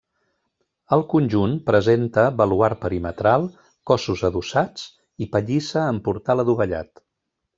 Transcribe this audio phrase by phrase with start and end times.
[0.95, 3.45] El conjunt presenta baluard perimetral,
[3.91, 4.87] cossos adossats
[5.27, 7.07] i pallissa amb portal adovellat.